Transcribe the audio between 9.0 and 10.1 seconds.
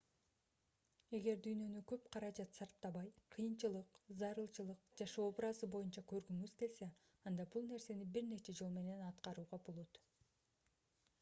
аткарууга болот